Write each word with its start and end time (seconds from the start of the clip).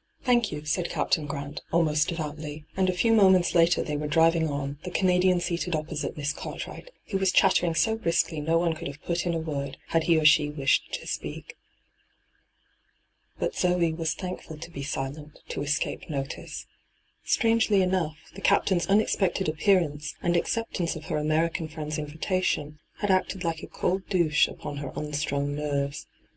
'Thank 0.24 0.52
you,' 0.52 0.64
said 0.66 0.88
Captain 0.88 1.26
Grant 1.26 1.60
almost 1.72 2.08
devoutiy, 2.08 2.62
and 2.76 2.88
a 2.88 2.92
few 2.92 3.12
moments 3.12 3.56
later 3.56 3.82
they 3.82 3.96
were 3.96 4.06
driving 4.06 4.48
on, 4.48 4.78
the 4.84 4.90
Canadian 4.92 5.40
seated 5.40 5.74
opposite 5.74 6.16
Miss 6.16 6.32
Cartwright, 6.32 6.92
who 7.08 7.18
was 7.18 7.32
chattering 7.32 7.74
so 7.74 7.96
briskly 7.96 8.40
no 8.40 8.56
one 8.56 8.74
could 8.76 8.86
have 8.86 9.02
put 9.02 9.26
in 9.26 9.34
a 9.34 9.38
word, 9.40 9.76
had 9.88 10.04
he 10.04 10.16
or 10.16 10.24
she 10.24 10.48
wished 10.48 10.92
to 10.94 11.08
speak. 11.08 11.56
But 13.40 13.56
Zoe 13.56 13.92
was 13.92 14.14
thankfiil 14.14 14.60
to 14.60 14.70
be 14.70 14.84
silent, 14.84 15.40
to 15.48 15.62
escape 15.62 16.08
notice. 16.08 16.68
Strangely 17.24 17.82
enough, 17.82 18.18
the 18.32 18.40
Captain's 18.40 18.88
un 18.88 19.00
expected 19.00 19.48
appeurance 19.48 20.14
and 20.22 20.36
acceptance 20.36 20.94
of 20.94 21.06
her 21.06 21.16
D,gt,, 21.16 21.26
6rtbyGOOglC 21.26 21.28
230 21.28 21.34
ENTRAPPED 21.34 21.66
American 21.66 21.68
friend's 21.68 21.98
invitatioa 21.98 22.78
had 22.98 23.10
acted 23.10 23.42
like 23.42 23.64
a 23.64 23.66
cold 23.66 24.08
douche 24.08 24.46
upon 24.46 24.76
her 24.76 24.92
unstrung 24.94 25.56
nerves. 25.56 26.06